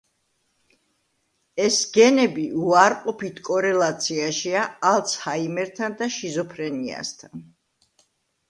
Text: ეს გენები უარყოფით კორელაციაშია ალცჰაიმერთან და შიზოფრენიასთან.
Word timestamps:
ეს 1.65 1.75
გენები 1.97 2.45
უარყოფით 2.61 3.41
კორელაციაშია 3.49 4.65
ალცჰაიმერთან 4.93 5.99
და 6.01 6.09
შიზოფრენიასთან. 6.17 7.47